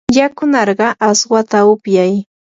yakunarqaa 0.17 0.97
aswata 1.07 1.57
upyay. 1.73 2.13